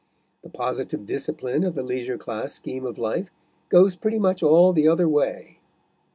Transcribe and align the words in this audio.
The 0.41 0.49
positive 0.49 1.05
discipline 1.05 1.63
of 1.63 1.75
the 1.75 1.83
leisure 1.83 2.17
class 2.17 2.53
scheme 2.53 2.87
of 2.87 2.97
life 2.97 3.29
goes 3.69 3.95
pretty 3.95 4.17
much 4.17 4.41
all 4.41 4.73
the 4.73 4.87
other 4.87 5.07
way. 5.07 5.59